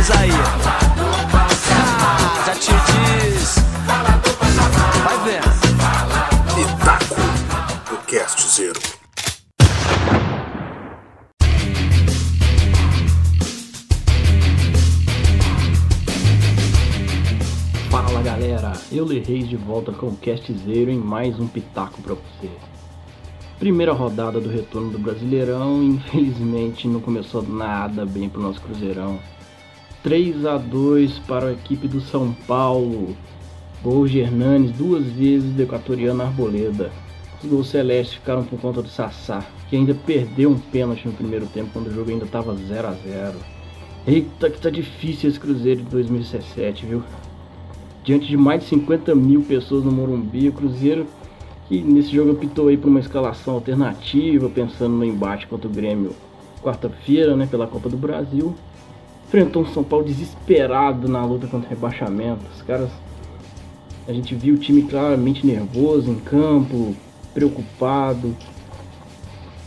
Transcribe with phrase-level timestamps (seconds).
[0.00, 0.30] Faz aí.
[1.34, 3.60] Ah, já te disse.
[5.04, 5.44] Vai vendo.
[6.54, 7.16] Pitaco
[7.90, 8.80] do Cast Zero.
[17.90, 22.14] Fala galera, eu Reis de volta com o Cast Zero em mais um Pitaco pra
[22.14, 22.48] você.
[23.58, 29.20] Primeira rodada do retorno do Brasileirão, infelizmente não começou nada bem pro nosso Cruzeirão.
[30.02, 33.14] 3 a 2 para a equipe do São Paulo.
[33.82, 36.90] Gol de Hernanes duas vezes do equatoriano Arboleda.
[37.42, 41.46] Os gols celestes ficaram por conta do Sassá, que ainda perdeu um pênalti no primeiro
[41.46, 43.34] tempo quando o jogo ainda estava 0 a 0
[44.06, 47.02] Eita que tá difícil esse Cruzeiro de 2017, viu?
[48.02, 51.06] Diante de mais de 50 mil pessoas no Morumbi, o Cruzeiro
[51.68, 56.16] que nesse jogo optou aí por uma escalação alternativa, pensando no embate contra o Grêmio
[56.62, 58.54] quarta-feira, né, pela Copa do Brasil.
[59.30, 62.40] Enfrentou um São Paulo desesperado na luta contra o rebaixamento.
[62.52, 62.90] Os caras
[64.08, 66.96] a gente viu o time claramente nervoso em campo,
[67.32, 68.36] preocupado,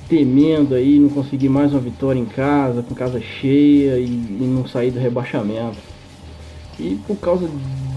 [0.09, 4.67] temendo aí não conseguir mais uma vitória em casa, com casa cheia e, e não
[4.67, 5.77] sair do rebaixamento.
[6.77, 7.49] E por causa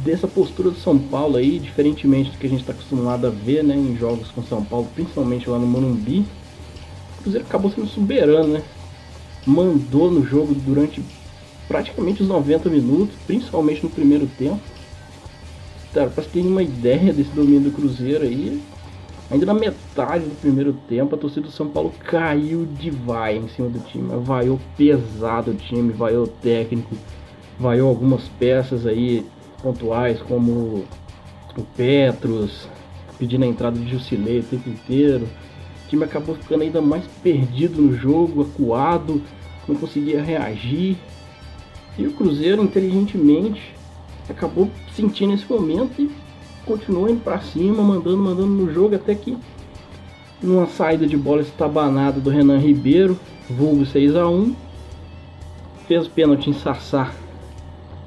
[0.05, 3.65] dessa postura do São Paulo aí, diferentemente do que a gente está acostumado a ver
[3.65, 6.25] né, em jogos com São Paulo, principalmente lá no Morumbi,
[7.19, 8.63] o Cruzeiro acabou sendo soberano, né?
[9.45, 11.03] Mandou no jogo durante
[11.69, 14.61] praticamente os 90 minutos, principalmente no primeiro tempo.
[15.93, 18.63] Cara, para ter uma ideia desse domínio do Cruzeiro aí,
[19.31, 23.49] ainda na metade do primeiro tempo, a torcida do São Paulo caiu de vai em
[23.49, 24.09] cima do time.
[24.23, 26.95] Vaiou pesado o time, vaiou técnico,
[27.59, 29.25] vaiou algumas peças aí
[29.63, 30.85] pontuais como
[31.57, 32.69] o Petros,
[33.19, 35.27] pedindo a entrada de Jusilei o tempo inteiro.
[35.85, 39.23] O time acabou ficando ainda mais perdido no jogo, acuado,
[39.67, 40.97] não conseguia reagir.
[41.99, 43.75] E o Cruzeiro, inteligentemente,
[44.29, 46.11] acabou sentindo esse momento e
[46.65, 49.37] continuou indo para cima, mandando, mandando no jogo, até que
[50.43, 54.55] numa saída de bola estabanada do Renan Ribeiro, vulgo 6 a 1
[55.87, 57.13] fez o pênalti em Sassá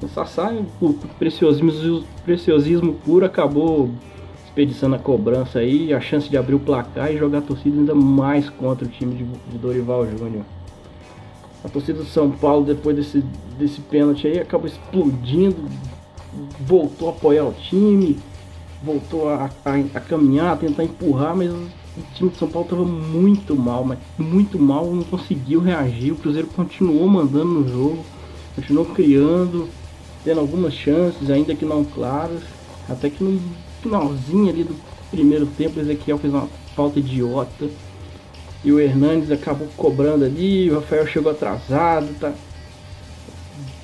[0.01, 3.89] o Sassá, por preciosismo, preciosismo puro, acabou
[4.45, 7.93] expedição a cobrança aí, a chance de abrir o placar e jogar a torcida ainda
[7.93, 10.45] mais contra o time de Dorival Júnior.
[11.63, 13.23] A torcida do São Paulo, depois desse,
[13.57, 15.57] desse pênalti aí, acabou explodindo,
[16.61, 18.17] voltou a apoiar o time,
[18.81, 21.67] voltou a, a, a caminhar, a tentar empurrar, mas o
[22.15, 26.13] time de São Paulo estava muito mal, mas muito mal, não conseguiu reagir.
[26.13, 28.05] O Cruzeiro continuou mandando no jogo,
[28.55, 29.67] continuou criando,
[30.23, 32.41] tendo algumas chances, ainda que não claras,
[32.87, 33.39] até que no
[33.81, 34.75] finalzinho ali do
[35.11, 37.69] primeiro tempo, o Ezequiel fez uma falta idiota
[38.63, 42.33] e o Hernandes acabou cobrando ali, o Rafael chegou atrasado, tá,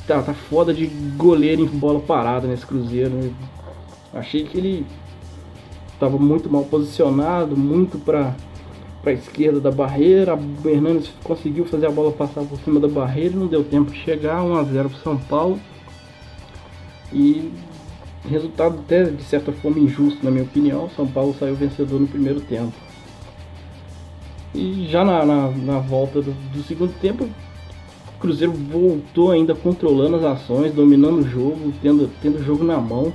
[0.06, 0.88] tá, tá foda de
[1.18, 3.12] goleiro em bola parada nesse Cruzeiro.
[3.12, 3.32] Né?
[4.14, 4.86] Achei que ele
[5.94, 8.34] estava muito mal posicionado, muito para
[9.06, 10.36] para esquerda da barreira.
[10.36, 14.00] O Hernandes conseguiu fazer a bola passar por cima da barreira, não deu tempo de
[14.00, 15.60] chegar, 1 a 0 para São Paulo.
[17.14, 17.52] E
[18.28, 22.42] resultado até de certa forma injusto na minha opinião, São Paulo saiu vencedor no primeiro
[22.42, 22.74] tempo.
[24.56, 30.16] E já na, na, na volta do, do, segundo tempo, o Cruzeiro voltou ainda controlando
[30.16, 33.14] as ações, dominando o jogo, tendo, tendo o jogo na mão.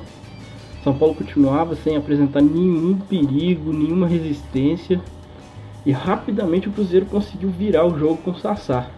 [0.84, 5.00] São Paulo continuava sem apresentar nenhum perigo, nenhuma resistência.
[5.84, 8.90] E rapidamente o Cruzeiro conseguiu virar o jogo com o Sassá.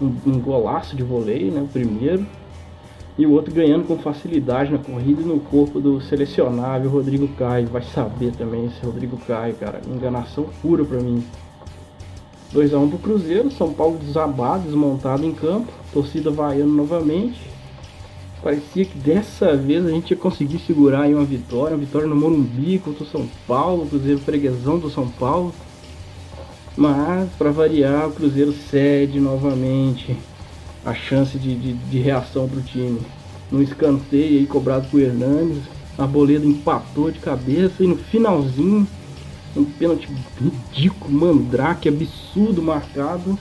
[0.00, 2.26] Um, um golaço de voleio, né, o primeiro
[3.16, 7.68] e o outro ganhando com facilidade na corrida e no corpo do selecionável Rodrigo Caio.
[7.68, 9.80] Vai saber também esse Rodrigo Caio, cara.
[9.86, 11.24] Enganação pura para mim.
[12.54, 17.40] 2x1 um pro Cruzeiro, São Paulo desabado, desmontado em campo, torcida vaiando novamente.
[18.40, 22.14] Parecia que dessa vez a gente ia conseguir segurar aí uma vitória, uma vitória no
[22.14, 25.52] Morumbi contra o São Paulo, o Cruzeiro freguesão do São Paulo.
[26.76, 30.16] Mas, para variar, o Cruzeiro cede novamente
[30.84, 33.00] a chance de, de, de reação para o time.
[33.50, 35.62] No escanteio aí cobrado por Hernandes,
[35.96, 38.86] a Boleda empatou de cabeça e no finalzinho,
[39.56, 40.08] um pênalti
[40.40, 43.38] ridículo, mandrake, absurdo marcado.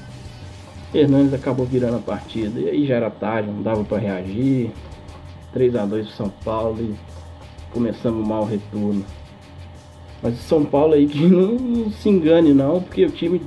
[0.93, 2.59] Hernandes acabou virando a partida.
[2.59, 4.71] E aí já era tarde, não dava para reagir.
[5.53, 6.95] 3 a 2 para São Paulo e
[7.71, 9.05] começamos mal o retorno.
[10.21, 13.41] Mas o São Paulo aí que não, não, se engane não, porque o time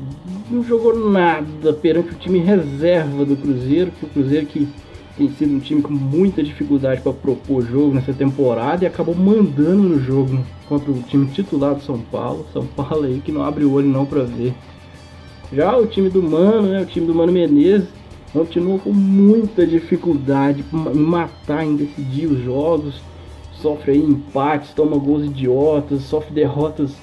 [0.51, 4.69] não jogou nada perante o time reserva do Cruzeiro, que o Cruzeiro que
[5.17, 9.83] tem sido um time com muita dificuldade para propor jogo nessa temporada e acabou mandando
[9.83, 12.47] no jogo contra o time titular do São Paulo.
[12.53, 14.55] São Paulo aí que não abre o olho não para ver.
[15.53, 17.89] Já o time do Mano, né, o time do Mano Menezes,
[18.33, 23.01] continua com muita dificuldade em matar, em decidir os jogos,
[23.55, 26.95] sofre aí empates, toma gols idiotas, sofre derrotas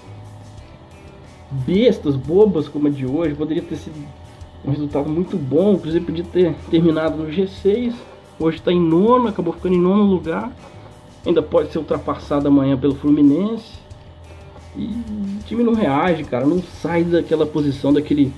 [1.51, 3.33] bestas, bobas como a de hoje.
[3.33, 3.95] Poderia ter sido
[4.65, 7.93] um resultado muito bom, o Cruzeiro podia ter terminado no G6,
[8.39, 10.51] hoje está em nono, acabou ficando em nono lugar,
[11.25, 13.83] ainda pode ser ultrapassado amanhã pelo Fluminense.
[14.75, 18.31] E o time não reage, cara, não sai daquela posição, daquele,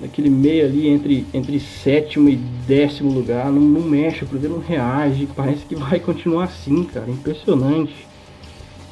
[0.00, 4.62] daquele meio ali entre, entre sétimo e décimo lugar, não, não mexe, o Cruzeiro não
[4.62, 8.06] reage, parece que vai continuar assim, cara, impressionante.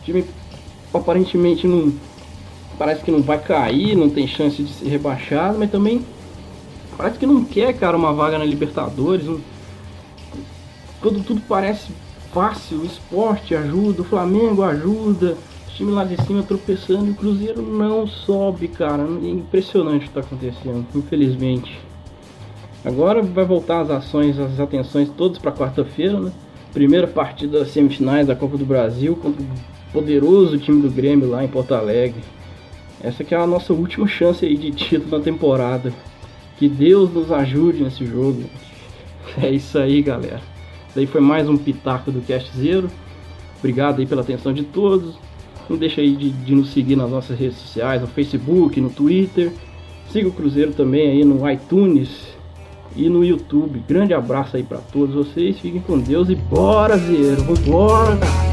[0.01, 0.25] O time
[0.93, 1.93] aparentemente não.
[2.77, 6.03] Parece que não vai cair, não tem chance de ser rebaixado, mas também
[7.01, 9.25] parece que não quer, cara, uma vaga na Libertadores.
[9.25, 9.41] Não...
[11.01, 11.91] Quando tudo parece
[12.31, 15.35] fácil, o esporte ajuda, o Flamengo ajuda,
[15.75, 19.03] time lá de cima tropeçando e o Cruzeiro não sobe, cara.
[19.03, 21.81] É impressionante o que está acontecendo, infelizmente.
[22.85, 26.31] Agora vai voltar as ações, as atenções todas para quarta-feira, né?
[26.71, 29.47] Primeira partida das semifinais da Copa do Brasil contra o
[29.91, 32.21] poderoso time do Grêmio lá em Porto Alegre.
[33.03, 35.93] Essa que é a nossa última chance aí de título na temporada.
[36.61, 38.45] Que Deus nos ajude nesse jogo.
[39.41, 40.43] É isso aí, galera.
[40.95, 42.91] Daí foi mais um pitaco do Cast Zero.
[43.59, 45.15] Obrigado aí pela atenção de todos.
[45.71, 49.53] Não deixa aí de, de, nos seguir nas nossas redes sociais, no Facebook, no Twitter.
[50.11, 52.11] Siga o Cruzeiro também aí no iTunes
[52.95, 53.83] e no YouTube.
[53.89, 55.59] Grande abraço aí para todos vocês.
[55.59, 57.43] Fiquem com Deus e bora, Zero.
[57.43, 58.50] Vambora, cara.